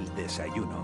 [0.00, 0.82] El desayuno.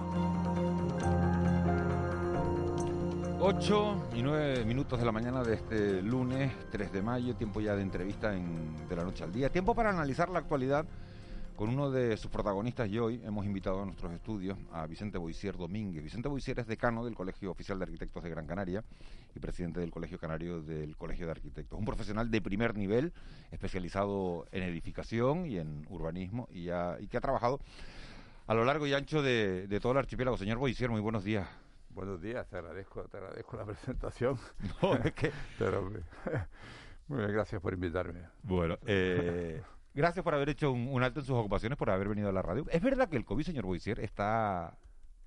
[3.41, 7.75] 8 y 9 minutos de la mañana de este lunes 3 de mayo, tiempo ya
[7.75, 9.49] de entrevista en, de la noche al día.
[9.49, 10.85] Tiempo para analizar la actualidad
[11.57, 15.57] con uno de sus protagonistas y hoy hemos invitado a nuestros estudios a Vicente Boisier
[15.57, 16.05] Domínguez.
[16.05, 18.85] Vicente Boisier es decano del Colegio Oficial de Arquitectos de Gran Canaria
[19.35, 21.79] y presidente del Colegio Canario del Colegio de Arquitectos.
[21.79, 23.15] Un profesional de primer nivel,
[23.51, 27.61] especializado en edificación y en urbanismo y que ha trabajado
[28.47, 30.37] a lo largo y ancho de, de todo el archipiélago.
[30.37, 31.49] Señor Boisier, muy buenos días.
[31.97, 34.39] Buenos días, te agradezco, te agradezco la presentación.
[34.83, 35.33] No, es que...
[35.59, 35.91] Pero,
[37.09, 38.21] muy bien, gracias por invitarme.
[38.43, 39.63] Bueno, eh,
[39.95, 42.67] gracias por haber hecho un, alto en sus ocupaciones, por haber venido a la radio.
[42.69, 44.77] ¿Es verdad que el COVID, señor Boisier, está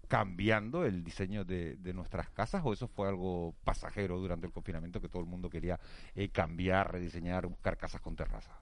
[0.08, 5.10] cambiando el diseño de, nuestras casas o eso fue algo pasajero durante el confinamiento que
[5.10, 5.80] todo el mundo quería
[6.14, 8.60] eh, cambiar, rediseñar, buscar casas con terraza?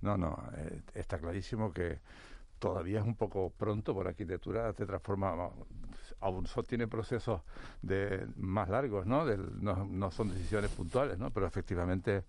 [0.00, 2.00] No, no, eh, está clarísimo que
[2.62, 5.50] todavía es un poco pronto, por arquitectura se transforma,
[6.20, 7.42] aún tiene procesos
[7.82, 9.24] de más largos, ¿no?
[9.26, 11.32] no, son decisiones puntuales, ¿no?
[11.32, 12.22] Pero efectivamente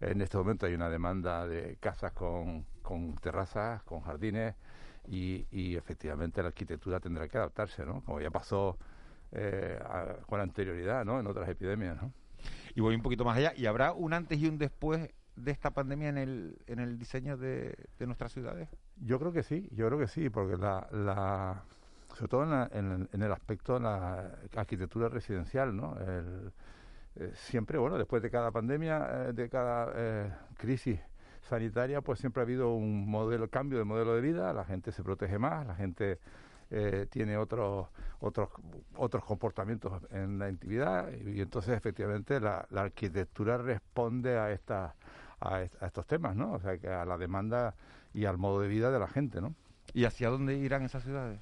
[0.00, 4.54] en este momento hay una demanda de casas con, con terrazas, con jardines
[5.08, 8.04] y, efectivamente la arquitectura tendrá que adaptarse, ¿no?
[8.04, 8.78] Como ya pasó
[9.32, 9.80] eh,
[10.28, 11.18] con anterioridad, ¿no?
[11.18, 12.12] En otras epidemias, ¿no?
[12.76, 15.70] Y voy un poquito más allá, ¿y habrá un antes y un después de esta
[15.70, 18.68] pandemia en el, en el diseño de, de nuestras ciudades?
[18.96, 21.62] Yo creo que sí, yo creo que sí, porque la, la
[22.14, 25.96] sobre todo en, en, el aspecto de la arquitectura residencial, ¿no?
[27.16, 30.98] Eh, siempre, bueno, después de cada pandemia, eh, de cada eh, crisis
[31.42, 35.02] sanitaria, pues siempre ha habido un modelo, cambio de modelo de vida, la gente se
[35.02, 36.18] protege más, la gente
[37.10, 37.86] tiene otros
[38.20, 38.48] otros
[38.96, 44.94] otros comportamientos en la intimidad y, entonces efectivamente la, la, arquitectura responde a esta
[45.42, 46.52] a, estos temas, ¿no?
[46.52, 47.74] O sea, que a la demanda
[48.14, 49.54] y al modo de vida de la gente, ¿no?
[49.94, 51.40] ¿Y hacia dónde irán esas ciudades?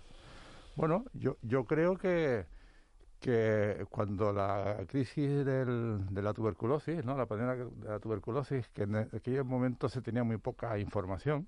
[0.77, 2.47] Bueno, yo, yo creo que,
[3.21, 7.16] que cuando la crisis del, de la tuberculosis, ¿no?
[7.16, 11.47] la pandemia de la tuberculosis, que en aquel momento se tenía muy poca información,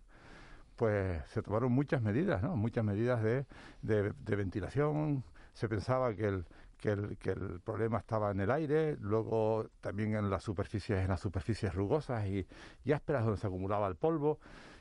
[0.77, 2.57] pues se tomaron muchas medidas, ¿no?
[2.57, 3.47] Muchas medidas de,
[3.83, 5.23] de, de ventilación.
[5.53, 6.47] Se pensaba que el,
[6.83, 6.91] que
[7.31, 12.27] el, problema estaba en el aire, luego también en las superficies, en las superficies rugosas
[12.27, 12.45] y,
[12.85, 14.41] y ásperas donde se acumulaba el polvo.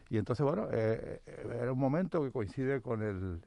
[0.09, 3.39] Y entonces, bueno, eh, eh, era un momento que coincide con el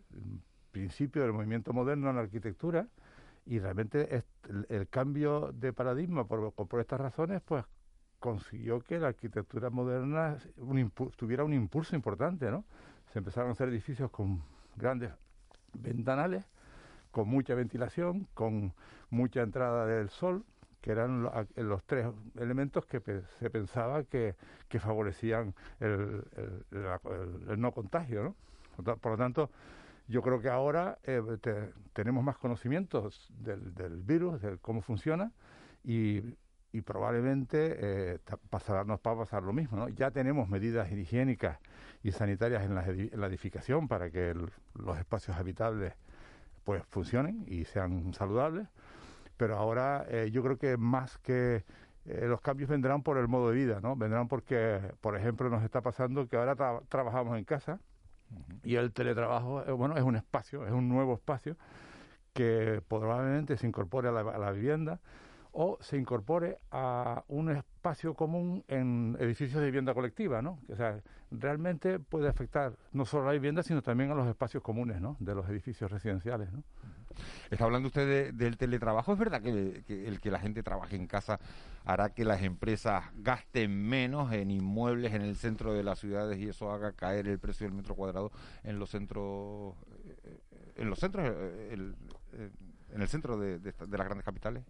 [0.70, 2.86] principio del movimiento moderno en la arquitectura
[3.44, 4.24] y realmente
[4.68, 7.64] el, cambio de paradigma por, por estas razones, pues
[8.20, 10.38] consiguió que la arquitectura moderna
[11.16, 12.64] tuviera un impulso importante, ¿no?
[13.12, 14.42] Se empezaron a hacer edificios con
[14.76, 15.10] grandes
[15.74, 16.46] ventanales
[17.14, 18.74] con mucha ventilación, con
[19.08, 20.44] mucha entrada del sol,
[20.80, 22.08] que eran los tres
[22.40, 23.00] elementos que
[23.38, 24.34] se pensaba que,
[24.80, 26.24] favorecían el,
[27.56, 28.34] no contagio.
[28.76, 28.96] ¿no?
[28.96, 29.48] Por lo tanto,
[30.08, 31.22] yo creo que ahora eh,
[31.92, 35.30] tenemos más conocimientos del, virus, de cómo funciona,
[35.84, 36.20] y,
[36.84, 38.18] probablemente eh,
[38.86, 39.76] nos va a pasar lo mismo.
[39.76, 39.88] ¿no?
[39.90, 41.60] Ya tenemos medidas higiénicas
[42.02, 44.34] y sanitarias en la edificación para que
[44.74, 45.94] los espacios habitables
[46.64, 48.68] pues funcionen y sean saludables.
[49.36, 51.64] Pero ahora eh, yo creo que más que
[52.06, 53.96] eh, los cambios vendrán por el modo de vida, ¿no?
[53.96, 56.56] Vendrán porque, por ejemplo, nos está pasando que ahora
[56.88, 57.80] trabajamos en casa
[58.62, 61.56] y el teletrabajo, eh, bueno, es un espacio, es un nuevo espacio
[62.32, 65.00] que probablemente se incorpore a la vivienda
[65.54, 70.58] o se incorpore a un espacio común en edificios de vivienda colectiva, ¿no?
[70.68, 71.00] O sea,
[71.30, 75.16] realmente puede afectar no solo a la vivienda, sino también a los espacios comunes, ¿no?
[75.20, 76.64] De los edificios residenciales, ¿no?
[77.50, 79.12] Está hablando usted del teletrabajo.
[79.12, 81.38] ¿Es verdad que, el que la gente trabaje en casa
[81.84, 86.48] hará que las empresas gasten menos en inmuebles en el centro de las ciudades y
[86.48, 88.32] eso haga caer el precio del metro cuadrado
[88.64, 89.76] en los centros,
[90.24, 90.40] eh,
[90.76, 91.92] en los centros, eh,
[92.92, 94.64] en el centro de las grandes capitales?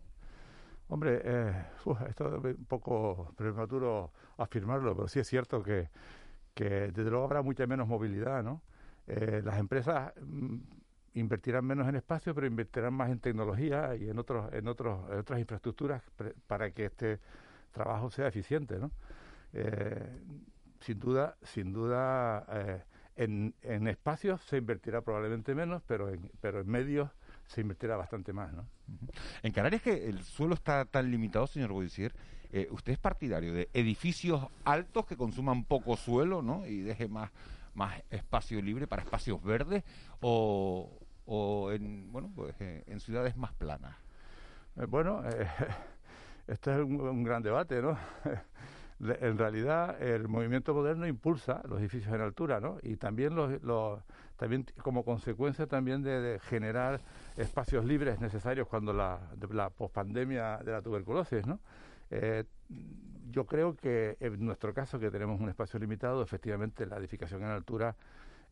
[0.89, 1.67] Hombre, eh,
[2.09, 5.89] esto es un poco prematuro afirmarlo, pero sí es cierto que,
[6.55, 8.63] desde luego habrá mucha menos movilidad, ¿no?
[9.07, 10.57] Eh, las empresas mm,
[11.15, 15.19] invertirán menos en espacio, pero invertirán más en tecnología y en otros, en otros, en
[15.19, 16.03] otras infraestructuras
[16.47, 17.21] para que este
[17.73, 18.91] trabajo sea eficiente, ¿no?
[19.53, 20.21] Eh,
[20.81, 22.83] sin duda, sin duda, eh,
[23.17, 27.11] en, en espacios se invertirá probablemente menos, pero en, pero en medios
[27.47, 28.67] se invertirá bastante más, ¿no?
[29.43, 32.15] En Canarias que el suelo está tan limitado, señor Boisier,
[32.53, 36.67] eh, ¿usted es partidario de edificios altos que consuman poco suelo, ¿no?
[36.67, 37.31] Y deje más,
[37.75, 39.83] más espacio libre para espacios verdes
[40.21, 40.89] o,
[41.27, 43.97] o en, bueno, pues, eh, en ciudades más planas?
[44.77, 45.23] Eh, bueno,
[46.47, 47.99] este es un, gran debate, ¿no?
[49.01, 52.79] en realidad el movimiento moderno impulsa los edificios en altura, ¿no?
[52.83, 54.01] Y también los,
[54.37, 57.01] también como consecuencia también de, generar
[57.37, 59.21] espacios libres necesarios cuando la,
[59.51, 61.61] la pospandemia de la tuberculosis, ¿no?
[62.11, 62.45] Eh,
[63.31, 67.49] yo creo que en nuestro caso, que tenemos un espacio limitado, efectivamente la edificación en
[67.49, 67.97] altura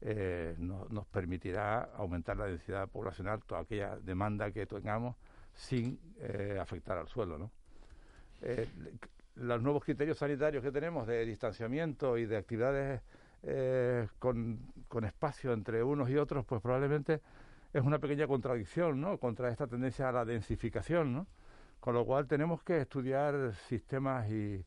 [0.00, 5.14] eh, nos permitirá aumentar la densidad poblacional, toda aquella demanda que tengamos,
[5.54, 7.38] sin eh, afectar al suelo.
[7.38, 7.52] ¿no?
[8.40, 8.68] Eh,
[9.36, 13.00] los nuevos criterios sanitarios que tenemos de distanciamiento y de actividades
[14.18, 17.20] con, con espacio entre unos y otros, pues probablemente
[17.72, 19.18] es una pequeña contradicción ¿no?
[19.18, 21.12] contra esta tendencia a la densificación.
[21.12, 21.26] ¿no?
[21.80, 24.64] Con lo cual tenemos que estudiar sistemas y,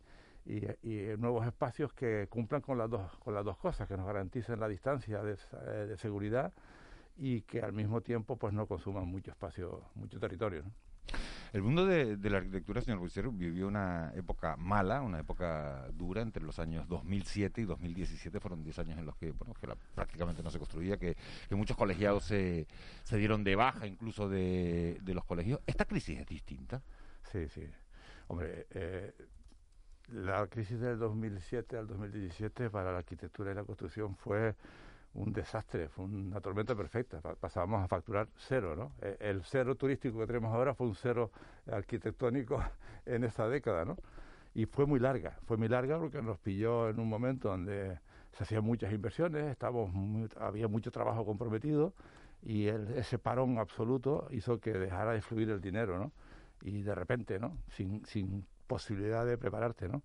[1.18, 4.68] nuevos espacios que cumplan con las dos con las dos cosas, que nos garanticen la
[4.68, 6.54] distancia de, eh, seguridad
[7.18, 10.64] y que al mismo tiempo pues no consuman mucho espacio, mucho territorio.
[11.56, 16.44] El mundo de, la arquitectura, señor Bucero, vivió una época mala, una época dura entre
[16.44, 18.42] los años 2007 y 2017.
[18.42, 21.16] Fueron 10 años en los que, bueno, que prácticamente no se construía, que,
[21.52, 22.68] muchos colegiados se,
[23.06, 25.62] se, dieron de baja incluso de, de los colegios.
[25.66, 26.84] ¿Esta crisis es distinta?
[27.32, 27.64] Sí, sí.
[28.28, 29.14] Hombre, eh,
[30.10, 34.56] la crisis del 2007 al 2017 para la arquitectura y la construcción fue
[35.16, 37.20] un desastre, fue una tormenta perfecta.
[37.22, 38.92] Pasábamos a facturar cero, ¿no?
[39.02, 41.32] E, el cero turístico que tenemos ahora fue un cero
[41.72, 42.62] arquitectónico
[43.06, 43.98] en esta década, ¿no?
[44.54, 48.00] Y fue muy larga, fue muy larga porque nos pilló en un momento donde
[48.32, 49.92] se hacían muchas inversiones, estábamos
[50.40, 51.94] había mucho trabajo comprometido
[52.42, 56.12] y ese parón absoluto hizo que dejara de fluir el dinero, ¿no?
[56.66, 57.58] y de repente, ¿no?
[57.70, 60.02] Sin, sin posibilidad de prepararte, ¿no?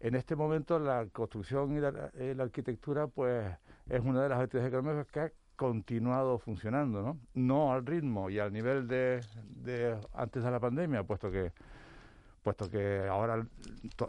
[0.00, 3.46] En este momento la construcción y la, eh, arquitectura, pues,
[3.88, 7.18] es una de las actividades económicas que ha continuado funcionando, ¿no?
[7.34, 11.52] No al ritmo y al nivel de, de antes de la pandemia, puesto que
[12.46, 13.44] puesto que ahora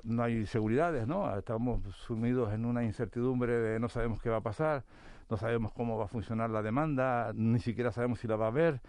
[0.04, 1.36] no hay seguridades, ¿no?
[1.36, 4.84] Estamos sumidos en una incertidumbre de no sabemos qué va a pasar,
[5.28, 8.50] no sabemos cómo va a funcionar la demanda, ni siquiera sabemos si la va a
[8.50, 8.80] haber.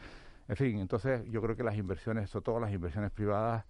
[0.49, 3.65] En fin, entonces yo creo que las inversiones, sobre todo las inversiones privadas,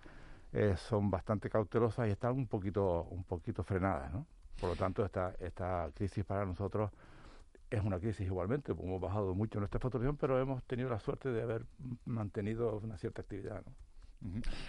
[0.53, 4.27] eh, son bastante cautelosas y están un poquito, un poquito frenadas, ¿no?
[4.61, 6.91] Por lo tanto, esta, esta crisis para nosotros
[7.71, 11.43] es una crisis igualmente, hemos bajado mucho nuestra facturación, pero hemos tenido la suerte de
[11.43, 11.67] haber
[12.07, 13.73] mantenido una cierta actividad, ¿no?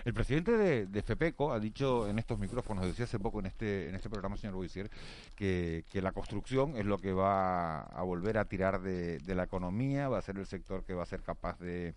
[0.05, 0.51] El presidente
[0.85, 4.37] de, FEPECO ha dicho en estos micrófonos, decía hace poco en este en este programa,
[4.37, 4.91] señor Boisier,
[5.35, 10.07] que, que la construcción es lo que va a volver a tirar de, la economía,
[10.07, 11.95] va a ser el sector que va a ser capaz de,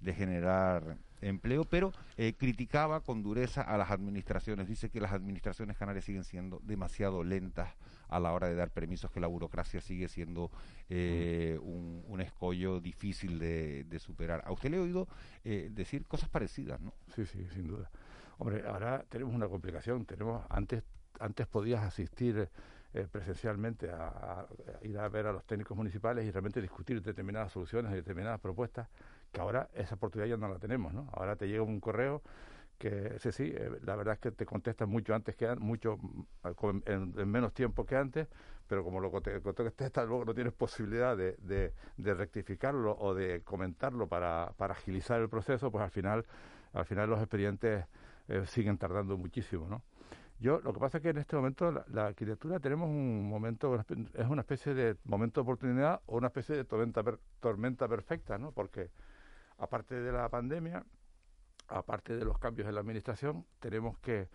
[0.00, 4.68] de generar empleo, pero eh, criticaba con dureza a las administraciones.
[4.68, 7.74] Dice que las administraciones canarias siguen siendo demasiado lentas
[8.08, 10.50] a la hora de dar permisos, que la burocracia sigue siendo
[10.88, 14.42] eh, un, escollo difícil de, superar.
[14.44, 15.08] A usted le he oído
[15.44, 16.92] eh, decir cosas parecidas, ¿no?
[17.14, 17.90] Sí, sí, sin duda.
[18.38, 20.04] Hombre, ahora tenemos una complicación.
[20.04, 20.82] Tenemos antes
[21.20, 22.48] antes podías asistir
[22.92, 24.46] eh, presencialmente a,
[24.82, 28.88] ir a ver a los técnicos municipales y realmente discutir determinadas soluciones y determinadas propuestas
[29.32, 31.08] que ahora esa oportunidad ya no la tenemos, ¿no?
[31.12, 32.22] Ahora te llega un correo
[32.80, 36.80] que sí, sí, eh, la verdad es que te contestan mucho antes que mucho mm,
[36.86, 38.26] en, menos tiempo que antes,
[38.66, 44.08] pero como lo te contestas luego no tienes posibilidad de, de, rectificarlo o de comentarlo
[44.08, 46.24] para, para, agilizar el proceso, pues al final,
[46.72, 47.84] al final los expedientes
[48.28, 49.82] eh, siguen tardando muchísimo, ¿no?
[50.40, 53.78] Yo, lo que pasa es que en este momento la, arquitectura tenemos un momento,
[54.14, 57.04] es una especie de momento de oportunidad o una especie de tormenta,
[57.40, 58.50] tormenta perfecta, ¿no?
[58.50, 58.88] Porque
[59.60, 60.84] aparte de la pandemia,
[61.68, 64.28] aparte de los cambios en la administración, tenemos que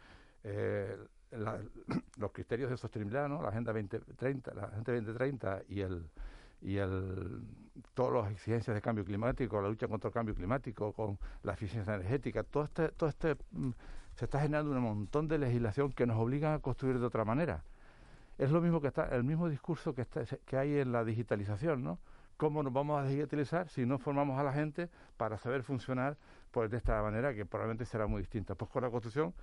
[0.43, 0.97] eh,
[2.17, 3.41] los criterios de sostenibilidad, ¿no?
[3.41, 6.09] la Agenda 2030, la Agenda 2030 y el
[6.61, 7.43] y el
[7.93, 11.93] todas las exigencias de cambio climático, la lucha contra el cambio climático, con la eficiencia
[11.93, 13.71] energética, todo este todo este mm,
[14.15, 17.63] se está generando un montón de legislación que nos obliga a construir de otra manera.
[18.37, 21.83] Es lo mismo que está el mismo discurso que está, que hay en la digitalización,
[21.83, 21.99] ¿no?
[22.37, 26.17] ¿Cómo nos vamos a digitalizar si no formamos a la gente para saber funcionar
[26.51, 28.55] pues de esta manera que probablemente será muy distinta?
[28.55, 29.33] Pues con la construcción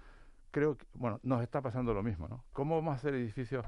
[0.50, 2.44] creo que, bueno, nos está pasando lo mismo, ¿no?
[2.52, 3.64] ¿Cómo vamos a hacer edificios,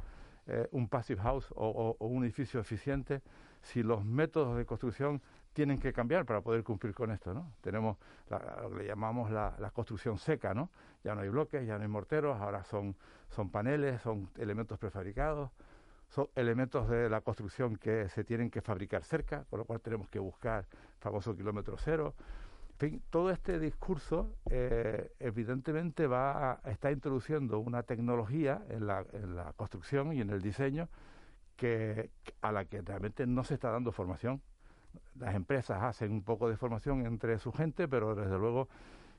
[0.46, 3.22] eh, un passive house o, un edificio eficiente
[3.62, 5.22] si los métodos de construcción
[5.54, 7.50] tienen que cambiar para poder cumplir con esto, ¿no?
[7.62, 7.96] Tenemos
[8.28, 10.68] lo que le llamamos la, la, construcción seca, ¿no?
[11.02, 12.94] Ya no hay bloques, ya no hay morteros, ahora son,
[13.30, 15.50] son paneles, son elementos prefabricados
[16.14, 20.08] son elementos de la construcción que se tienen que fabricar cerca, con lo cual tenemos
[20.08, 20.64] que buscar
[21.00, 22.14] famoso kilómetro cero.
[22.74, 29.04] En fin, todo este discurso eh, evidentemente va a, está introduciendo una tecnología en la,
[29.12, 30.88] en la construcción y en el diseño
[31.56, 32.10] que
[32.42, 34.40] a la que realmente no se está dando formación.
[35.18, 38.68] Las empresas hacen un poco de formación entre su gente, pero desde luego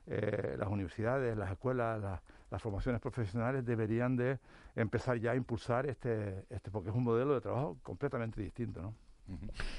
[0.06, 2.20] eh, las universidades, las escuelas, las
[2.62, 4.38] formaciones profesionales deberían de
[4.74, 8.94] empezar ya a impulsar este, este porque es un modelo de trabajo completamente distinto, ¿no?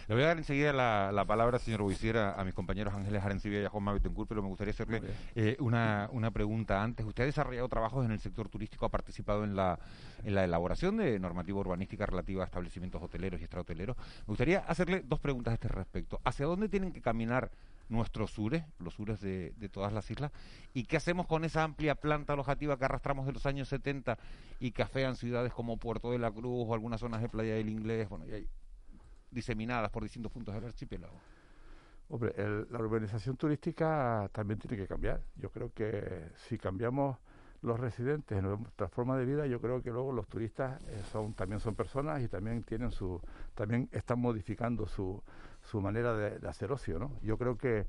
[0.08, 3.66] Le voy a dar enseguida la, palabra, señor Buisiera, a mis compañeros Ángeles Arencibia y
[3.66, 5.02] a Juan Mavitencur, pero me gustaría hacerle
[5.36, 7.06] eh, una, una pregunta antes.
[7.06, 9.80] Usted ha desarrollado trabajos en el sector turístico, ha participado en la,
[10.24, 13.96] en la elaboración de normativa urbanística relativa a establecimientos hoteleros y extrahoteleros.
[13.98, 16.20] Me gustaría hacerle dos preguntas a este respecto.
[16.26, 17.50] ¿Hacia dónde tienen que caminar
[17.90, 20.32] nuestros sures, los sures de, de, todas las islas,
[20.74, 24.18] y qué hacemos con esa amplia planta alojativa que arrastramos de los años 70
[24.60, 27.70] y que afean ciudades como Puerto de la Cruz o algunas zonas de Playa del
[27.70, 28.48] Inglés, bueno, y hay
[29.32, 31.20] diseminadas por distintos puntos del archipiélago.
[32.10, 32.34] Hombre,
[32.70, 35.22] la urbanización turística también tiene que cambiar.
[35.36, 37.18] Yo creo que si cambiamos
[37.62, 41.34] los residentes en nuestra forma de vida, yo creo que luego los turistas eh, son
[41.34, 43.20] también son personas y también tienen su
[43.56, 45.22] también están modificando su,
[45.68, 47.12] su manera de, hacer ocio, ¿no?
[47.22, 47.86] Yo creo que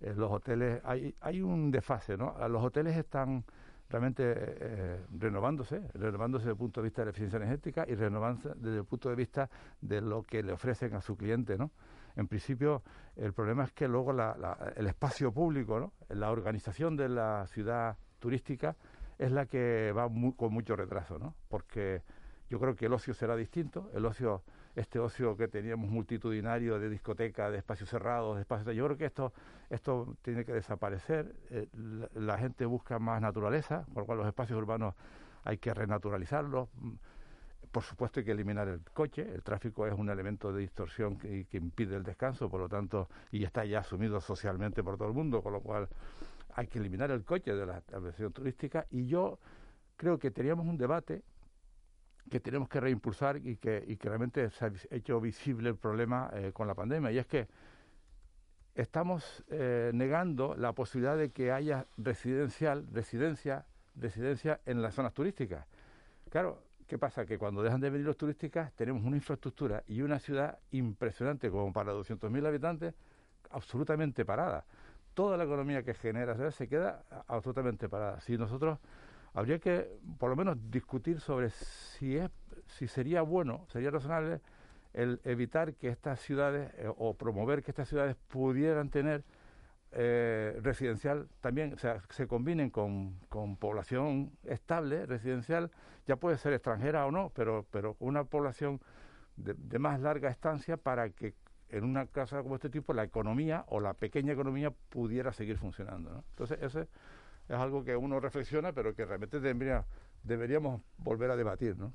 [0.00, 2.36] eh, los hoteles hay hay un desfase, ¿no?
[2.48, 3.44] Los hoteles están
[3.88, 8.50] realmente eh, renovándose, renovándose desde el punto de vista de la eficiencia energética y renovándose
[8.56, 9.48] desde el punto de vista
[9.80, 11.70] de lo que le ofrecen a su cliente, ¿no?
[12.16, 12.82] En principio,
[13.16, 14.12] el problema es que luego
[14.76, 15.92] el espacio público, ¿no?
[16.08, 18.76] la organización de la ciudad turística
[19.16, 21.34] es la que va con mucho retraso, ¿no?
[21.48, 22.02] Porque
[22.48, 24.42] yo creo que el ocio será distinto, el ocio
[24.76, 28.74] este ocio que teníamos multitudinario de discoteca, de espacios cerrados, de espacios...
[28.74, 29.32] Yo creo que esto,
[29.68, 31.34] esto tiene que desaparecer.
[31.50, 31.66] Eh,
[32.14, 34.94] la, gente busca más naturaleza, por lo cual los espacios urbanos
[35.44, 36.68] hay que renaturalizarlos.
[36.74, 36.92] Mm,
[37.72, 41.46] por supuesto hay que eliminar el coche, el tráfico es un elemento de distorsión que,
[41.52, 45.40] impide el descanso, por lo tanto, y está ya asumido socialmente por todo el mundo,
[45.42, 45.88] con lo cual
[46.54, 49.38] hay que eliminar el coche de la estación turística y yo
[49.96, 51.22] creo que teníamos un debate
[52.28, 56.66] que tenemos que reimpulsar y que, realmente se ha hecho visible el problema eh, con
[56.66, 57.10] la pandemia.
[57.12, 57.48] Y es que
[58.74, 65.66] estamos eh, negando la posibilidad de que haya residencial, residencia, residencia en las zonas turísticas.
[66.30, 67.26] Claro, ¿qué pasa?
[67.26, 71.72] Que cuando dejan de venir los turísticas tenemos una infraestructura y una ciudad impresionante como
[71.72, 72.94] para 200.000 habitantes
[73.50, 74.64] absolutamente parada.
[75.14, 78.20] Toda la economía que genera se queda absolutamente parada.
[78.20, 78.78] Si nosotros
[79.34, 82.30] habría que por lo menos discutir sobre si es
[82.66, 84.40] si sería bueno, sería razonable
[84.92, 89.24] el evitar que estas ciudades eh, o promover que estas ciudades pudieran tener
[89.92, 95.70] eh, residencial también, o sea, se combinen con, con, población estable, residencial,
[96.06, 98.80] ya puede ser extranjera o no, pero, pero una población
[99.36, 101.34] de, de más larga estancia para que
[101.70, 106.10] en una casa como este tipo la economía o la pequeña economía pudiera seguir funcionando.
[106.10, 106.24] ¿no?
[106.30, 106.88] Entonces, ese
[107.50, 109.40] es algo que uno reflexiona, pero que realmente
[110.22, 111.92] deberíamos volver a debatir, ¿no?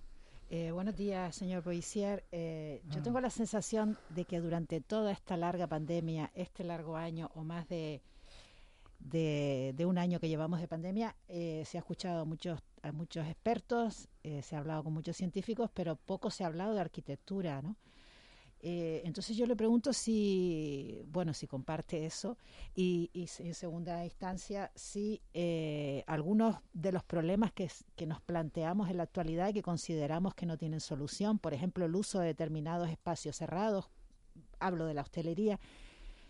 [0.50, 2.25] Eh, buenos días, señor Boisier.
[2.31, 7.31] Eh, yo tengo la sensación de que durante toda esta larga pandemia, este largo año
[7.35, 8.01] o más de,
[9.00, 13.25] de, un año que llevamos de pandemia, eh, se ha escuchado a muchos, a muchos
[13.25, 17.77] expertos, se ha hablado con muchos científicos, pero poco se ha hablado de arquitectura, ¿no?
[18.67, 22.36] Eh, entonces yo le pregunto si, bueno, si comparte eso
[22.74, 28.98] y, en segunda instancia si eh, algunos de los problemas que, que nos planteamos en
[28.98, 32.89] la actualidad y que consideramos que no tienen solución, por ejemplo, el uso de determinados
[32.89, 33.91] espacios cerrados,
[34.60, 35.60] hablo de la hostelería,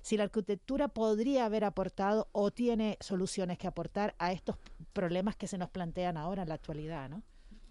[0.01, 4.57] si la arquitectura podría haber aportado o tiene soluciones que aportar a estos
[4.91, 7.23] problemas que se nos plantean ahora en la actualidad, ¿no?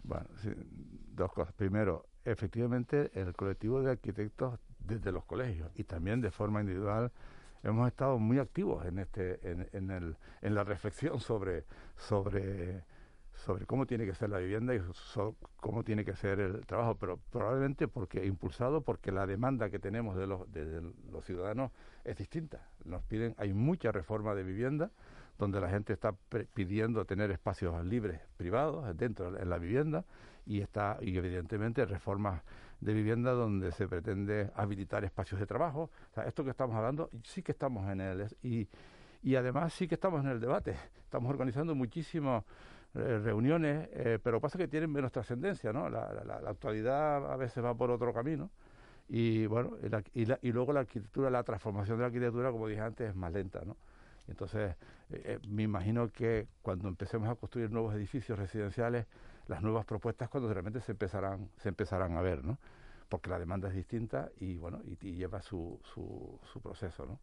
[0.05, 0.27] Bueno,
[1.13, 1.53] dos cosas.
[1.53, 7.11] Primero, efectivamente el colectivo de arquitectos desde los colegios y también de forma individual
[7.63, 11.65] hemos estado muy activos en este en, el, en la reflexión sobre
[11.97, 12.85] sobre
[13.35, 14.81] sobre cómo tiene que ser la vivienda y
[15.57, 20.17] cómo tiene que ser el trabajo, pero probablemente porque impulsado porque la demanda que tenemos
[20.17, 21.73] de los, de los ciudadanos
[22.05, 22.69] es distinta.
[22.85, 24.91] Nos piden, hay mucha reforma de vivienda
[25.39, 26.15] donde la gente está
[26.55, 30.05] pidiendo tener espacios libres privados dentro de la vivienda
[30.47, 32.43] y está y evidentemente reformas
[32.81, 35.91] de vivienda donde se pretende habilitar espacios de trabajo.
[36.11, 38.69] O sea, esto que estamos hablando sí que estamos en él y,
[39.23, 40.77] y además sí que estamos en el debate.
[41.03, 42.45] Estamos organizando muchísimas
[42.95, 45.89] eh, reuniones, eh, pero pasa que tienen menos trascendencia, ¿no?
[45.89, 48.51] La, la, actualidad a veces va por otro camino
[49.09, 49.73] y bueno,
[50.15, 53.33] y, y, luego la arquitectura, la transformación de la arquitectura, como dije antes, es más
[53.33, 53.77] lenta, ¿no?
[54.29, 54.75] Entonces,
[55.11, 59.07] eh, me imagino que cuando empecemos a construir nuevos edificios residenciales,
[59.47, 62.59] las nuevas propuestas cuando realmente se empezarán, se empezarán a ver, ¿no?
[63.09, 67.21] Porque la demanda es distinta y bueno, y, lleva su, su, su, proceso, ¿no?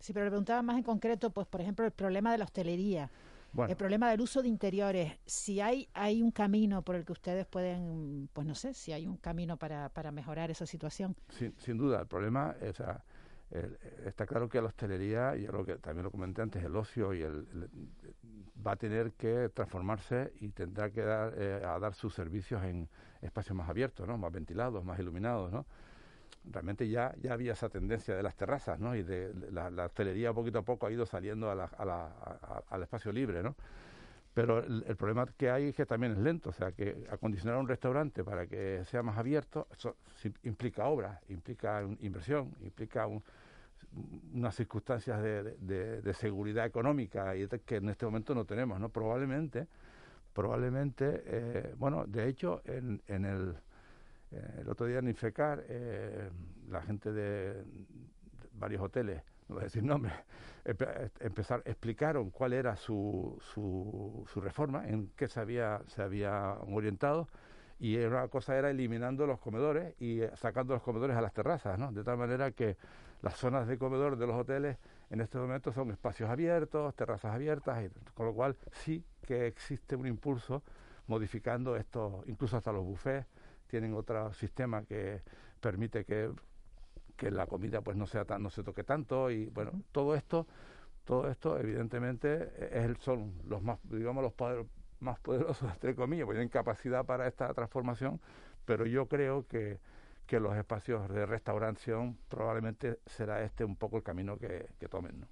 [0.00, 3.10] Sí, pero le preguntaba más en concreto, pues por ejemplo, el problema de la hostelería.
[3.56, 7.46] el problema del uso de interiores, si hay, hay un camino por el que ustedes
[7.46, 11.16] pueden, pues no sé, si hay un camino para, para mejorar esa situación.
[11.30, 13.02] Sin, sin duda, el problema, o sea,
[14.04, 17.22] está claro que la hostelería, y lo que también lo comenté antes, el ocio y
[17.22, 17.46] el,
[18.66, 22.88] va a tener que transformarse y tendrá que dar, eh, a dar sus servicios en
[23.22, 24.18] espacios más abiertos, ¿no?
[24.18, 25.52] más ventilados, más iluminados.
[25.52, 25.66] ¿no?
[26.44, 28.94] Realmente ya, ya había esa tendencia de las terrazas ¿no?
[28.94, 32.62] y de la, la hostelería poquito a poco ha ido saliendo a la, a la,
[32.68, 33.42] al espacio libre.
[33.42, 33.54] ¿no?
[34.34, 37.66] Pero el, problema que hay es que también es lento, o sea, que acondicionar un
[37.66, 39.96] restaurante para que sea más abierto, eso
[40.44, 43.08] implica obra, implica inversión, implica
[44.32, 48.90] unas circunstancias de, seguridad económica y que en este momento no tenemos, ¿no?
[48.90, 49.66] Probablemente,
[50.32, 53.56] probablemente, eh, bueno, de hecho, en, en el,
[54.30, 56.30] eh, el otro día en Infecar, eh,
[56.70, 57.64] la gente de
[58.52, 60.12] varios hoteles no voy a decir nombres,
[61.20, 67.28] empezar, explicaron cuál era su, su, su, reforma, en qué se había, se había orientado,
[67.80, 71.92] y una cosa era eliminando los comedores y sacando los comedores a las terrazas, ¿no?
[71.92, 72.76] De tal manera que
[73.22, 74.78] las zonas de comedor de los hoteles
[75.10, 79.96] en este momento son espacios abiertos, terrazas abiertas, y, con lo cual sí que existe
[79.96, 80.62] un impulso
[81.06, 83.26] modificando esto, incluso hasta los buffets
[83.66, 85.22] tienen otro sistema que
[85.60, 86.30] permite que
[87.18, 90.46] que la comida pues no sea tan, no se toque tanto y bueno, todo esto
[91.04, 94.32] todo esto evidentemente es son los más digamos los
[95.00, 98.20] más poderosos entre comillas, porque tienen capacidad para esta transformación,
[98.64, 99.78] pero yo creo que,
[100.26, 105.20] que los espacios de restauración probablemente será este un poco el camino que, tomen.
[105.20, 105.26] ¿no?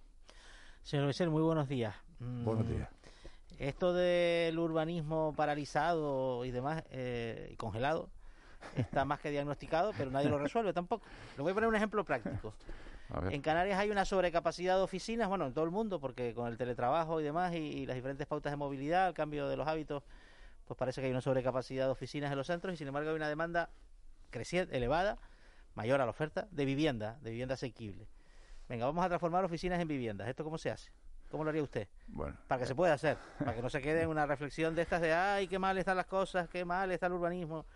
[0.82, 1.94] Señor Becer, muy buenos días.
[2.18, 2.88] Buenos días.
[2.90, 8.10] Mm, esto del urbanismo paralizado y demás, eh, y congelado,
[8.76, 11.04] está más que diagnosticado, pero nadie lo resuelve tampoco.
[11.36, 12.54] Le voy a poner un ejemplo práctico.
[13.30, 16.56] En Canarias hay una sobrecapacidad de oficinas, bueno, en todo el mundo, porque con el
[16.56, 20.02] teletrabajo y demás y, las diferentes pautas de movilidad, el cambio de los hábitos,
[20.66, 23.16] pues parece que hay una sobrecapacidad de oficinas en los centros y sin embargo hay
[23.16, 23.70] una demanda
[24.30, 25.18] creciente, elevada,
[25.76, 28.08] mayor a la oferta, de vivienda, de vivienda asequible.
[28.68, 30.28] Venga, vamos a transformar oficinas en viviendas.
[30.28, 30.90] ¿Esto cómo se hace?
[31.30, 31.88] ¿Cómo lo haría usted?
[32.08, 34.82] Bueno, para que se pueda hacer, para que no se quede en una reflexión de
[34.82, 37.66] estas de, ay, qué mal están las cosas, qué mal está el urbanismo.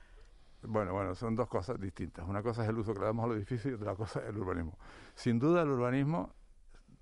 [0.63, 2.29] Bueno, bueno, son dos cosas distintas.
[2.29, 4.29] Una cosa es el uso que le damos a los edificios y otra cosa es
[4.29, 4.79] el urbanismo.
[5.15, 6.35] Sin duda el urbanismo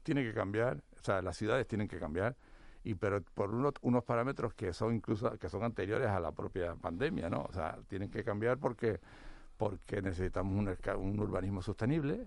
[0.02, 2.36] tiene que cambiar, o sea, las ciudades tienen que cambiar,
[2.84, 7.28] y pero por unos, parámetros que son incluso que son anteriores a la propia pandemia,
[7.28, 7.42] ¿no?
[7.42, 9.00] O sea, tienen que cambiar porque
[9.56, 12.26] porque necesitamos un, urbanismo sostenible.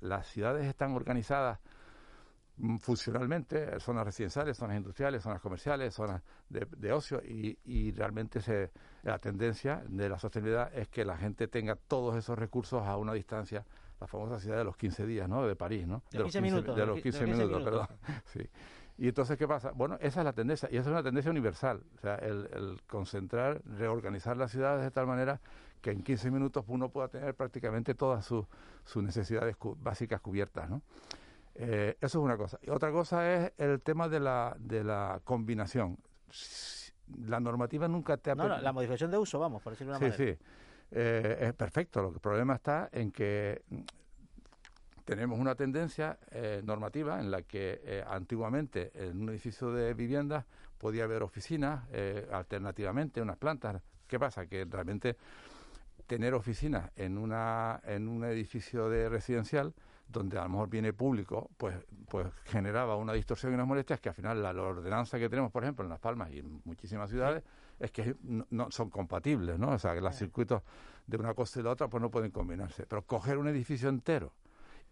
[0.00, 1.60] las ciudades están organizadas
[2.80, 8.70] funcionalmente, zonas residenciales, zonas industriales, zonas comerciales, zonas de, ocio y, realmente se,
[9.02, 13.12] la tendencia de la sostenibilidad es que la gente tenga todos esos recursos a una
[13.12, 13.64] distancia,
[14.00, 15.46] la famosa ciudad de los 15 días, ¿no?
[15.46, 16.02] De París, ¿no?
[16.10, 16.76] De, los 15 minutos.
[16.76, 17.86] De los 15, minutos, perdón.
[18.24, 18.40] sí.
[18.98, 19.72] Y entonces, ¿qué pasa?
[19.72, 21.82] Bueno, esa es la tendencia, y esa es una tendencia universal.
[21.96, 25.40] O sea, el, concentrar, reorganizar las ciudades de tal manera
[25.82, 28.46] que en 15 minutos uno pueda tener prácticamente todas sus,
[28.84, 30.80] sus necesidades básicas cubiertas, ¿no?
[31.58, 32.58] Eh, eso es una cosa.
[32.62, 35.98] Y otra cosa es el tema de la, de la combinación.
[37.18, 38.34] La normativa nunca te ha...
[38.34, 40.38] No, la modificación de uso, vamos, por decirlo de una sí, Sí,
[40.90, 42.02] eh, es perfecto.
[42.02, 43.62] Lo que el problema está en que
[45.04, 50.44] tenemos una tendencia eh, normativa en la que antiguamente en un edificio de viviendas
[50.78, 51.84] podía haber oficinas,
[52.30, 53.80] alternativamente unas plantas.
[54.06, 54.46] ¿Qué pasa?
[54.46, 55.16] Que realmente
[56.06, 59.72] tener oficinas en, una, en un edificio de residencial
[60.08, 61.74] donde a lo mejor viene público, pues,
[62.08, 65.64] pues generaba una distorsión y unas molestias que al final la, ordenanza que tenemos, por
[65.64, 67.42] ejemplo, en Las Palmas y en muchísimas ciudades,
[67.78, 69.70] es que no, son compatibles, ¿no?
[69.70, 70.62] O sea, que los circuitos
[71.06, 72.86] de una cosa y la otra pues no pueden combinarse.
[72.86, 74.32] Pero coger un edificio entero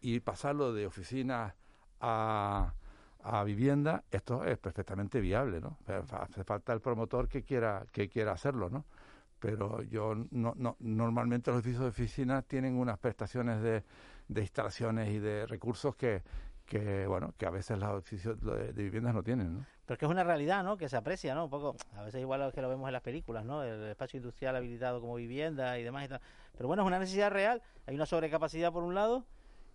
[0.00, 1.54] y pasarlo de oficinas
[2.00, 2.74] a,
[3.22, 5.78] a vivienda, esto es perfectamente viable, ¿no?
[6.10, 8.84] Hace falta el promotor que quiera, que quiera hacerlo, ¿no?
[9.38, 13.82] Pero yo no, no, normalmente los edificios de oficinas tienen unas prestaciones de
[14.28, 16.22] de instalaciones y de recursos que,
[16.66, 19.66] que bueno que a veces los edificios de, viviendas no tienen ¿no?
[19.86, 22.52] pero que es una realidad no que se aprecia no un poco a veces igual
[22.52, 26.06] que lo vemos en las películas no el espacio industrial habilitado como vivienda y demás
[26.06, 26.20] y tal.
[26.56, 27.62] pero bueno es una necesidad real.
[27.86, 29.26] Hay una sobrecapacidad por un lado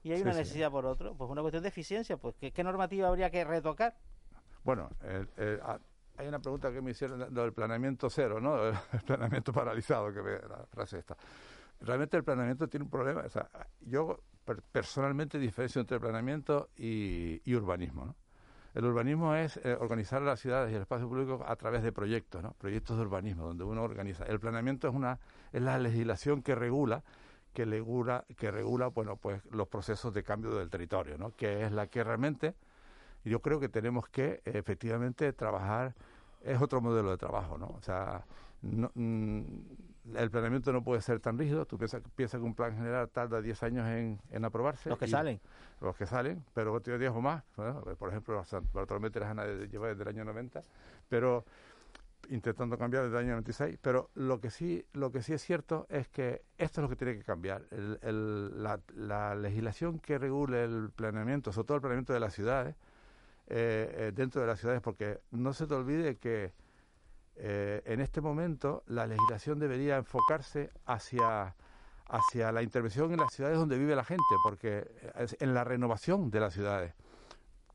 [0.01, 1.13] y hay una necesidad por otro.
[1.13, 3.95] Pues una cuestión de eficiencia pues ¿qué, normativa habría que retocar
[4.63, 4.89] bueno
[6.17, 10.41] hay una pregunta que me hicieron del planeamiento cero no el planeamiento paralizado que ve
[10.49, 11.15] la frase esta.
[11.81, 13.47] Realmente el planeamiento tiene un problema o sea
[13.81, 14.19] yo
[14.71, 18.15] personalmente diferencio entre planeamiento y, urbanismo.
[18.73, 22.43] El urbanismo es eh, organizar las ciudades y el espacio público a través de proyectos,
[22.43, 22.53] ¿no?
[22.53, 24.25] proyectos de urbanismo, donde uno organiza.
[24.25, 25.19] El planeamiento es una
[25.51, 27.03] es la legislación que regula
[27.53, 31.31] que regula que regula bueno pues los procesos de cambio del territorio, ¿no?
[31.31, 32.53] que es la que realmente
[33.25, 35.95] yo creo que tenemos que efectivamente trabajar
[36.41, 37.67] es otro modelo de trabajo, ¿no?
[37.67, 38.25] O sea,
[38.61, 39.43] mm,
[40.15, 41.65] el planeamiento no puede ser tan rígido.
[41.65, 44.89] Tú piensas, piensas que un plan general tarda 10 años en, en aprobarse.
[44.89, 45.39] Los que salen.
[45.81, 47.43] Los que salen, pero otros 10 o más.
[47.97, 48.43] por ejemplo,
[48.73, 50.63] Bartolomé Terajana lleva desde el año 90,
[51.07, 51.45] pero
[52.29, 53.77] intentando cambiar desde el año 96.
[53.81, 56.95] Pero lo que sí, lo que sí es cierto es que esto es lo que
[56.95, 57.63] tiene que cambiar.
[57.71, 62.75] la, la, legislación que regule el planeamiento, sobre todo el planeamiento de las ciudades,
[63.47, 66.51] eh, eh, dentro de las ciudades, porque no se te olvide que
[67.41, 71.55] eh, en este momento la legislación debería enfocarse hacia,
[72.07, 74.85] hacia la intervención en las ciudades donde vive la gente, porque
[75.17, 76.93] es en la renovación de las ciudades.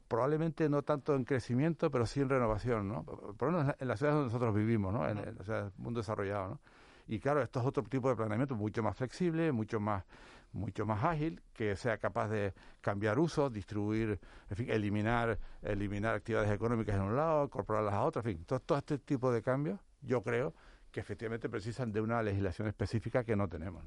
[0.06, 3.04] Probablemente no tanto en crecimiento, pero sí en renovación, ¿no?
[3.04, 5.08] Por lo menos en las ciudades donde nosotros vivimos, ¿no?
[5.08, 5.34] En el,
[5.78, 6.60] mundo desarrollado, ¿no?
[7.06, 10.04] Y claro, esto es otro tipo de planeamiento mucho más flexible, mucho más
[10.54, 16.50] mucho más ágil, que sea capaz de cambiar usos, distribuir, en fin, eliminar, eliminar actividades
[16.50, 19.80] económicas en un lado, incorporarlas a otro, en fin, todo, todo este tipo de cambios,
[20.00, 20.54] yo creo
[20.94, 23.82] que efectivamente precisan de una legislación específica que no tenemos.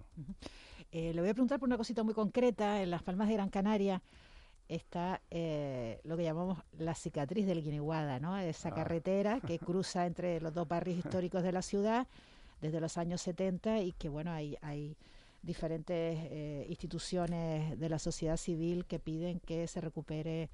[0.91, 2.81] Eh, le voy a preguntar por una cosita muy concreta.
[2.81, 4.01] En las Palmas de Gran Canaria
[4.67, 8.37] está eh, lo que llamamos la cicatriz del Guiniguada, ¿no?
[8.37, 8.73] Esa ah.
[8.73, 12.07] carretera que cruza entre los dos barrios históricos de la ciudad
[12.59, 14.97] desde los años 70 y que, bueno, hay, hay
[15.47, 20.49] diferentes eh, instituciones de la sociedad civil que piden que se recupere,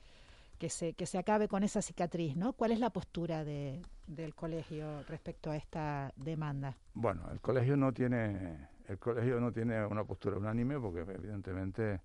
[0.59, 2.53] que se, que se acabe con esa cicatriz, ¿no?
[2.53, 6.77] ¿Cuál es la postura de, del colegio respecto a esta demanda?
[6.93, 11.99] Bueno, el colegio no tiene, el colegio no tiene una postura unánime porque evidentemente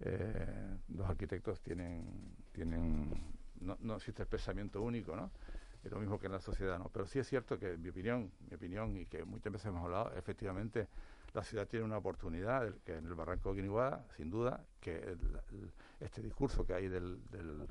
[0.00, 3.10] eh, los arquitectos tienen, tienen
[3.60, 5.30] no, no existe el pensamiento único, ¿no?
[5.82, 6.90] Es lo mismo que en la sociedad, ¿no?
[6.90, 10.12] Pero sí es cierto que mi opinión, mi opinión y que muchas veces hemos hablado,
[10.14, 10.88] efectivamente
[11.34, 15.16] la ciudad tiene una oportunidad, que en el Barranco de Guiniguada, sin duda, que
[16.00, 17.18] este discurso que hay del,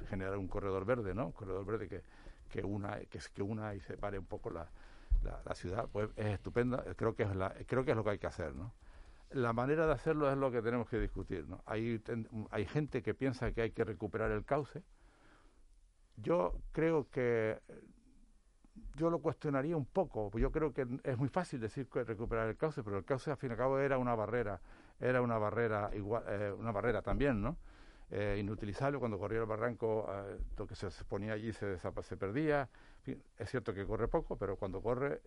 [0.09, 1.27] generar un corredor verde, ¿no?
[1.27, 2.01] Un corredor verde que,
[2.49, 4.69] que una que, que una y separe un poco la,
[5.23, 6.83] la, ciudad, pues es estupenda.
[6.95, 7.29] Creo que es
[7.65, 8.73] creo que es lo que hay que hacer, ¿no?
[9.31, 11.63] La manera de hacerlo es lo que tenemos que discutir, ¿no?
[11.65, 12.03] Hay
[12.51, 14.83] hay gente que piensa que hay que recuperar el cauce.
[16.17, 17.59] Yo creo que
[18.95, 20.31] yo lo cuestionaría un poco.
[20.37, 23.37] Yo creo que es muy fácil decir que recuperar el cauce, pero el cauce al
[23.37, 24.59] fin y al cabo era una barrera,
[24.99, 27.57] era una barrera igual, eh, una barrera también, ¿no?
[28.11, 32.69] Eh, inutilizable cuando corría el barranco, eh, lo que se ponía allí se, se perdía.
[33.05, 35.21] es cierto que corre poco, pero cuando corre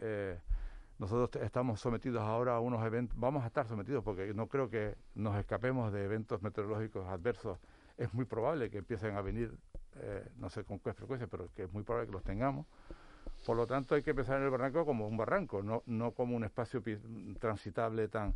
[0.98, 4.96] nosotros estamos sometidos ahora a unos eventos, vamos a estar sometidos porque no creo que
[5.14, 7.58] nos escapemos de eventos meteorológicos adversos.
[7.98, 9.54] Es muy probable que empiecen a venir,
[10.36, 12.66] no sé con qué frecuencia, pero que es muy probable que los tengamos.
[13.46, 16.34] Por lo tanto, hay que pensar en el barranco como un barranco, no, no como
[16.34, 16.82] un espacio
[17.38, 18.34] transitable tan.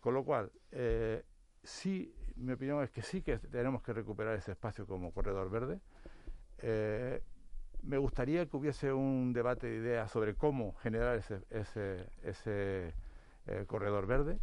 [0.00, 1.22] Con lo cual, eh,
[1.62, 5.78] sí, mi opinión es que sí que tenemos que recuperar ese espacio como corredor verde.
[6.58, 7.22] Eh,
[7.84, 12.94] me gustaría que hubiese un debate de ideas sobre cómo generar ese, ese, ese
[13.46, 14.38] eh, corredor verde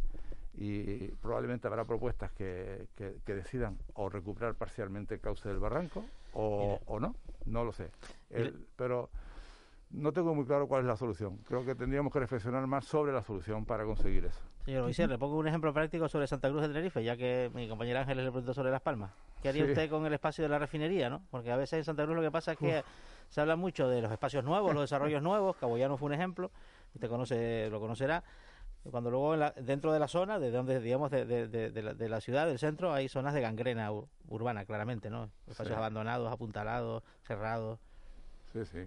[0.54, 6.02] y probablemente habrá propuestas que, que, decidan o recuperar parcialmente el cauce del barranco
[6.32, 7.90] o, o no, no lo sé.
[8.76, 9.10] pero
[9.96, 11.38] no tengo muy claro cuál es la solución.
[11.38, 14.40] Creo que tendríamos que reflexionar más sobre la solución para conseguir eso.
[14.64, 17.66] Señor Moisés, le pongo un ejemplo práctico sobre Santa Cruz de Tenerife, ya que mi
[17.68, 19.10] compañera Ángeles le preguntó sobre Las Palmas.
[19.42, 21.08] ¿Qué haría usted con el espacio de la refinería?
[21.08, 21.22] ¿no?
[21.30, 22.84] Porque a veces en Santa Cruz lo que pasa es que
[23.30, 25.56] se habla mucho de los espacios nuevos, los desarrollos nuevos.
[25.56, 26.50] Caboyano fue un ejemplo,
[26.94, 28.22] usted conoce, lo conocerá.
[28.90, 32.92] Cuando luego dentro de la zona, de donde, digamos, de, de, la, ciudad, del centro,
[32.92, 33.90] hay zonas de gangrena
[34.28, 35.30] urbana, claramente, ¿no?
[35.48, 37.80] Espacios abandonados, apuntalados, cerrados.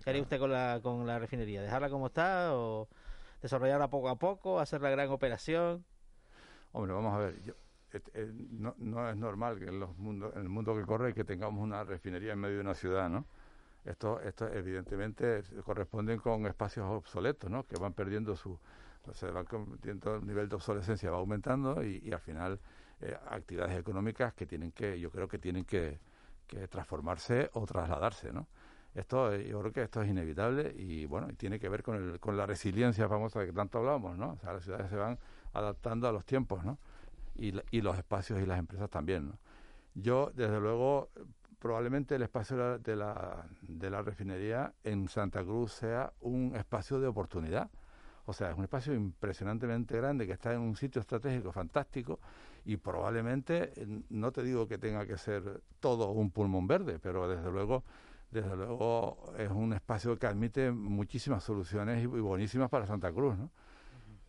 [0.03, 1.61] ¿Qué haría usted con la, con la refinería?
[1.61, 2.87] ¿Dejarla como está o
[3.41, 5.85] desarrollarla poco a poco, hacer la gran operación?
[6.71, 7.35] Hombre, vamos a ver,
[8.51, 11.63] no, no, es normal que en, los mundos, en el mundo que corre que tengamos
[11.63, 13.25] una refinería en medio de una ciudad, ¿no?
[13.85, 17.65] Esto, esto evidentemente corresponden con espacios obsoletos, ¿no?
[17.65, 18.59] Que van perdiendo su,
[19.07, 19.47] o sea, van
[19.83, 22.59] el nivel de obsolescencia va aumentando y, al final
[23.01, 25.99] eh, actividades económicas que tienen que, yo creo que tienen que,
[26.45, 28.47] que transformarse o trasladarse, ¿no?
[28.95, 32.19] Esto, eh, yo creo que esto es inevitable y bueno, tiene que ver con, el,
[32.19, 34.31] con la resiliencia famosa de que tanto hablamos, ¿no?
[34.31, 35.17] O sea, las ciudades se van
[35.53, 36.79] adaptando a los tiempos, ¿no?
[37.35, 39.37] Y, y los espacios y las empresas también, ¿no?
[39.95, 41.09] Yo, desde luego,
[41.59, 47.07] probablemente el espacio de la, de la refinería en Santa Cruz sea un espacio de
[47.07, 47.69] oportunidad.
[48.25, 52.19] O sea, es un espacio impresionantemente grande que está en un sitio estratégico fantástico
[52.63, 53.73] y probablemente,
[54.09, 57.83] no te digo que tenga que ser todo un pulmón verde, pero desde luego
[58.31, 63.49] desde luego es un espacio que admite muchísimas soluciones y, buenísimas para Santa Cruz, ¿no?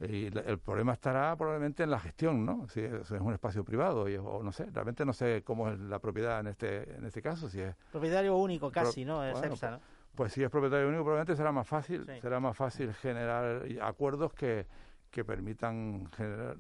[0.01, 2.67] Y el problema estará probablemente en la gestión, ¿no?
[2.69, 5.99] Si es, un espacio privado y, o no sé, realmente no sé cómo es la
[5.99, 9.23] propiedad en este en este caso, si es propietario único casi, ¿no?
[9.23, 9.81] Es bueno,
[10.15, 14.67] Pues si es propietario único, probablemente será más fácil, será más fácil generar acuerdos que,
[15.11, 16.57] que permitan generar,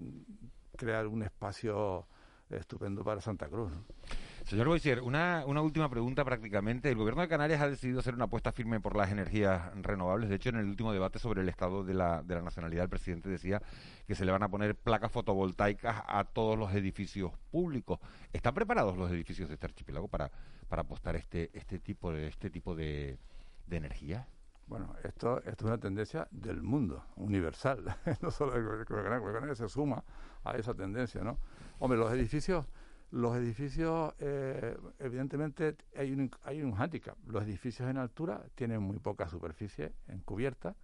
[0.76, 2.06] crear un espacio
[2.50, 3.72] estupendo para Santa Cruz.
[4.50, 6.88] Señor Boisier, una, una última pregunta prácticamente.
[6.88, 10.28] El gobierno de Canarias ha decidido hacer una apuesta firme por las energías renovables.
[10.28, 12.90] De hecho, en el último debate sobre el estado de la, de la nacionalidad, el
[12.90, 13.62] presidente decía
[14.08, 18.00] que se le van a poner placas fotovoltaicas a todos los edificios públicos.
[18.32, 20.32] ¿Están preparados los edificios de este archipiélago para,
[20.68, 23.20] para apostar este, este tipo de, este tipo de,
[23.68, 24.26] de energía?
[24.66, 27.84] Bueno, esto, esto es una tendencia del mundo, universal.
[28.20, 30.02] no solo de Canarias, se suma
[30.42, 31.38] a esa tendencia, ¿no?
[31.78, 32.66] Hombre, los edificios
[33.10, 37.16] los edificios, eh, evidentemente, hay un, hay un hándicap.
[37.26, 40.76] Los edificios en altura tienen muy poca superficie en cubierta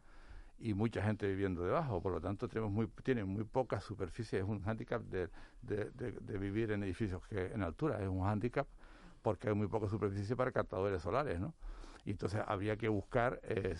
[0.58, 2.00] y mucha gente viviendo debajo.
[2.02, 4.40] Por lo tanto, tenemos muy, tienen muy poca superficie.
[4.40, 5.28] Es un hándicap de,
[5.62, 8.02] de, vivir en edificios que en altura.
[8.02, 8.66] Es un hándicap
[9.22, 11.54] porque hay muy poca superficie para captadores solares, ¿no?
[12.04, 13.74] Entonces habría que buscar eh,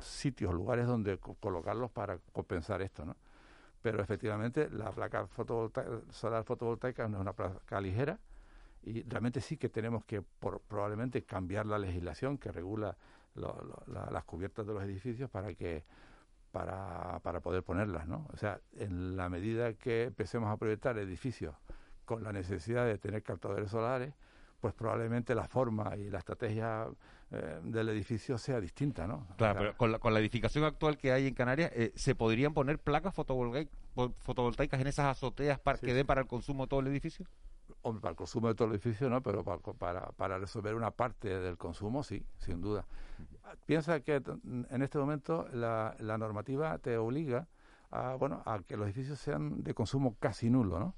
[0.00, 3.16] sitios, lugares donde colocarlos para compensar esto, ¿no?
[3.82, 5.26] Pero efectivamente la placa
[6.10, 8.18] solar fotovoltaica no es una placa ligera
[8.82, 10.22] y realmente sí que tenemos que
[10.68, 12.96] probablemente cambiar la legislación que regula
[13.34, 15.84] las cubiertas de los edificios para que
[16.50, 18.26] para, para poder ponerlas, ¿no?
[18.32, 21.54] O sea, en la medida que empecemos a proyectar edificios
[22.04, 24.14] con la necesidad de tener captadores solares,
[24.60, 26.86] pues probablemente la forma y la estrategia
[27.30, 29.26] eh, del edificio sea distinta, ¿no?
[29.36, 32.52] Claro, pero con la, con la, edificación actual que hay en Canarias, eh, ¿se podrían
[32.52, 36.88] poner placas fotovoltaicas en esas azoteas para que den para el consumo de todo el
[36.88, 37.26] edificio?
[37.82, 41.38] Hombre, para el consumo de todo el edificio no, pero para, para, resolver una parte
[41.38, 42.84] del consumo sí, sin duda.
[43.64, 47.46] Piensa que en este momento la, la normativa te obliga
[47.90, 50.94] a, bueno, a que los edificios sean de consumo casi nulo, ¿no?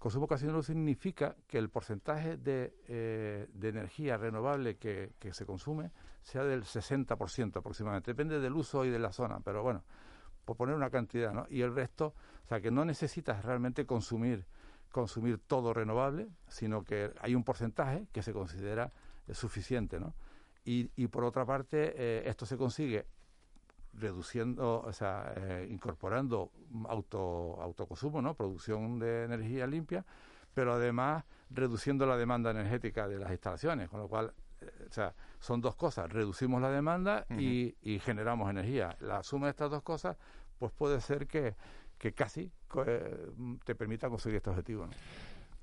[0.00, 5.90] Consumo casi nulo significa que el porcentaje de, eh, energía renovable que, se consume
[6.22, 8.12] sea del 60% aproximadamente.
[8.12, 9.84] Depende del uso y de la zona, pero bueno,
[10.46, 11.46] por poner una cantidad, ¿no?
[11.50, 12.14] Y el resto,
[12.46, 14.46] o sea, que no necesitas realmente consumir,
[14.90, 18.90] consumir todo renovable, sino que hay un porcentaje que se considera
[19.30, 20.14] suficiente, ¿no?
[20.64, 23.04] Y, y por otra parte, eh, esto se consigue
[23.94, 26.50] reduciendo, o sea, eh, incorporando
[26.88, 28.34] auto, autoconsumo, ¿no?
[28.34, 30.04] Producción de energía limpia,
[30.54, 35.14] pero además reduciendo la demanda energética de las instalaciones, con lo cual, eh, o sea,
[35.38, 38.96] son dos cosas, reducimos la demanda y, y, generamos energía.
[39.00, 40.16] La suma de estas dos cosas,
[40.58, 41.56] pues puede ser que,
[41.98, 42.50] que casi
[42.86, 43.30] eh,
[43.64, 44.86] te permita conseguir este objetivo.
[44.86, 44.92] ¿no?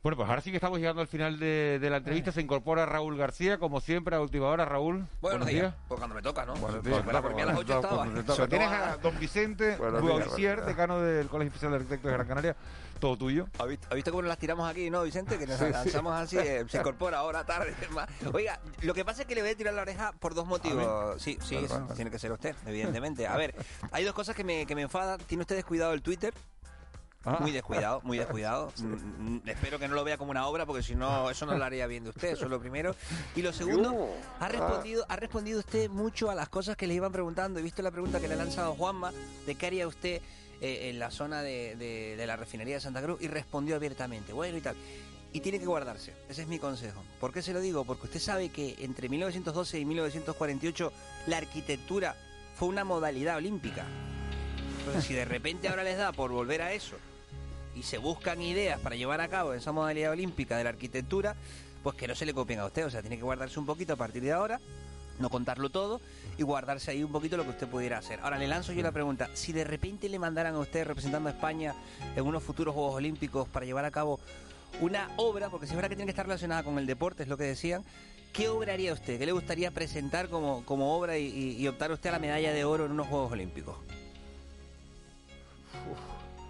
[0.03, 2.31] Bueno, pues ahora sí que estamos llegando al final de, la entrevista.
[2.31, 4.63] Se incorpora Raúl García, como siempre, a última hora.
[4.63, 5.05] Raúl.
[5.21, 5.73] Buenos, días.
[5.87, 6.53] Pues cuando me toca, ¿no?
[6.55, 7.01] Buenos días.
[7.03, 8.47] Pues, a las 8 estaba.
[8.47, 12.55] tienes a don Vicente Guaicier, decano del Colegio Oficial de Arquitectos de Gran Canaria.
[12.99, 13.47] Todo tuyo.
[13.59, 15.37] ¿Has visto, cómo nos las tiramos aquí, no, Vicente?
[15.37, 17.75] Que nos lanzamos así, eh, se incorpora ahora, tarde.
[18.33, 21.21] Oiga, lo que pasa es que le voy a tirar la oreja por dos motivos.
[21.21, 21.59] Sí, sí,
[21.95, 23.27] tiene que ser usted, evidentemente.
[23.27, 23.55] A ver,
[23.91, 25.19] hay dos cosas que me, que me enfadan.
[25.27, 26.33] ¿Tiene usted descuidado el Twitter?
[27.27, 27.39] Ah.
[27.41, 28.71] Muy descuidado, muy descuidado.
[29.17, 31.65] Mm, espero que no lo vea como una obra, porque si no, eso no lo
[31.65, 32.29] haría bien de usted.
[32.29, 32.95] Eso es lo primero.
[33.35, 34.09] Y lo segundo,
[34.39, 37.59] ha respondido, ha respondido usted mucho a las cosas que le iban preguntando.
[37.59, 39.11] He visto la pregunta que le ha lanzado Juanma
[39.45, 40.21] de qué haría usted
[40.61, 44.33] eh, en la zona de, de, la refinería de Santa Cruz y respondió abiertamente.
[44.33, 44.75] Bueno y tal
[45.33, 46.13] y tiene que guardarse.
[46.29, 47.03] Ese es mi consejo.
[47.19, 47.83] ¿Por qué se lo digo?
[47.83, 50.93] Porque usted sabe que entre 1912 y 1948
[51.27, 52.15] la arquitectura
[52.55, 53.85] fue una modalidad olímpica.
[54.79, 56.95] Entonces, si de repente ahora les da por volver a eso
[57.77, 61.35] y se buscan ideas para llevar a cabo esa modalidad olímpica de la arquitectura,
[61.83, 62.85] pues que no se le copien a usted.
[62.85, 64.59] O sea, tiene que guardarse un poquito a partir de ahora,
[65.19, 66.01] no contarlo todo
[66.37, 68.19] y guardarse ahí un poquito lo que usted pudiera hacer.
[68.21, 71.33] Ahora le lanzo yo la pregunta, si de repente le mandaran a usted representando a
[71.33, 71.75] España
[72.15, 74.19] en unos futuros Juegos Olímpicos para llevar a cabo
[74.81, 77.29] una obra, porque si es verdad que tiene que estar relacionada con el deporte, es
[77.29, 77.83] lo que decían,
[78.33, 79.17] ¿qué obra haría usted?
[79.17, 82.63] ¿Qué le gustaría presentar como, como obra y, y optar usted a la medalla de
[82.65, 83.75] oro en unos Juegos Olímpicos?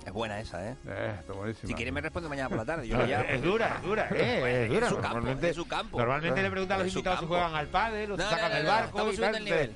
[0.07, 0.77] Es buena esa, ¿eh?
[0.87, 1.67] eh está buenísima.
[1.67, 2.87] Si quiere me responde mañana por la tarde.
[2.87, 4.87] Yo Es dura, es dura, eh, es dura.
[4.87, 5.97] Es su campo, normalmente, es su campo.
[5.97, 9.11] Normalmente le preguntan a los invitados si juegan al pádel o si sacan el barco
[9.11, 9.35] y tal.
[9.35, 9.75] El nivel,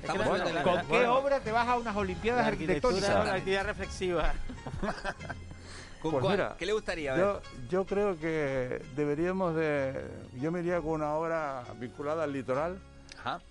[0.64, 3.26] ¿Con qué obra te vas a unas olimpiadas arquitectónicas?
[3.26, 4.32] La actividad reflexiva.
[6.00, 7.20] ¿Con pues Mira, ¿Qué le gustaría ver?
[7.20, 10.02] Yo, yo creo que deberíamos de...
[10.40, 12.80] Yo me iría con una obra vinculada al litoral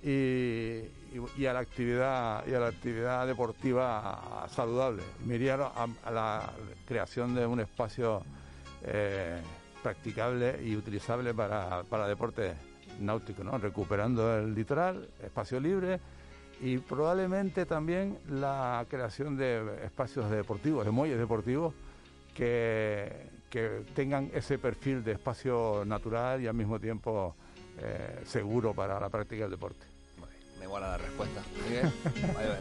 [0.04, 0.82] y,
[1.38, 5.04] y, a la actividad y a la actividad deportiva saludable.
[5.26, 6.54] Me a, la
[6.88, 8.24] creación de un espacio
[8.84, 9.42] eh,
[9.84, 12.54] practicable y utilizable para, para deporte
[13.00, 13.58] náutico, ¿no?
[13.58, 16.00] recuperando el litoral, espacio libre
[16.62, 21.74] y probablemente también la creación de espacios deportivos, de muelles deportivos
[22.36, 27.36] que, que tengan ese perfil de espacio natural y al mismo tiempo
[27.80, 29.86] eh, seguro para la práctica del deporte.
[30.62, 31.42] Me mola la respuesta.
[31.68, 31.92] Miguel,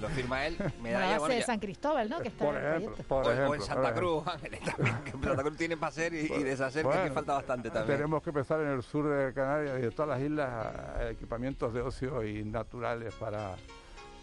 [0.00, 0.56] lo firma él.
[0.82, 2.20] Medalla, la base de San Cristóbal, ¿no?
[2.20, 5.02] Que está por ejemplo, por ejemplo, o, en Santa Cruz, Ángeles también.
[5.04, 7.98] Que Santa Cruz tiene para hacer y, y deshacer, bueno, que falta bastante también.
[7.98, 10.48] Tenemos que pensar en el sur de Canarias y de todas las islas
[11.10, 13.54] equipamientos de ocio y naturales para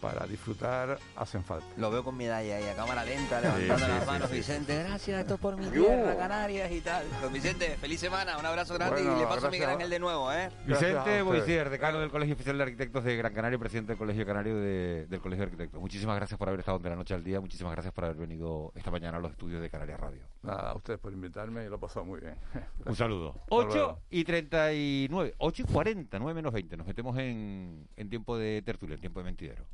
[0.02, 1.66] para disfrutar hacen falta.
[1.78, 4.84] Lo veo con medalla ahí a cámara lenta, levantando las manos, Vicente.
[4.84, 7.06] Gracias, esto por mi tierra, Canarias y tal.
[7.22, 10.32] Don Vicente, feliz semana, un abrazo grande y le paso a Miguel Ángel de nuevo,
[10.32, 10.50] ¿eh?
[10.66, 14.56] Vicente Boisier, decano del Colegio Oficial de Arquitectos de Gran Canaria, presidente del Colegio Canario
[14.56, 15.82] de, del Colegio de Arquitectos.
[15.82, 18.72] Muchísimas gracias por haber estado de la noche al día, muchísimas gracias por haber venido
[18.76, 20.22] esta mañana a los estudios de Canarias Radio.
[20.48, 22.38] Nada, a ustedes por invitarme y lo he pasado muy bien.
[22.86, 23.36] un saludo.
[23.50, 26.78] 8 y 39, 8 y 40, 9 menos 20.
[26.78, 29.66] Nos metemos en, en tiempo de tertulia, en tiempo de mentidero.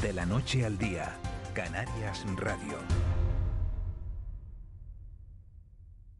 [0.00, 1.16] De la noche al día,
[1.52, 2.78] Canarias Radio.